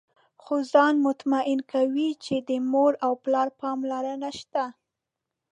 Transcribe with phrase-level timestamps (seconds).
[0.41, 4.65] خو ځان مطمئن کوي چې د مور او پلار پاملرنه شته.